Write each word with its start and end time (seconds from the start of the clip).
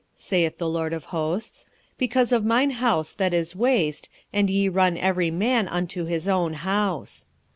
saith 0.15 0.57
the 0.57 0.67
LORD 0.67 0.93
of 0.93 1.05
hosts. 1.13 1.67
Because 1.99 2.31
of 2.31 2.43
mine 2.43 2.71
house 2.71 3.13
that 3.13 3.35
is 3.35 3.55
waste, 3.55 4.09
and 4.33 4.49
ye 4.49 4.67
run 4.67 4.97
every 4.97 5.29
man 5.29 5.67
unto 5.67 6.05
his 6.05 6.27
own 6.27 6.53
house. 6.53 7.27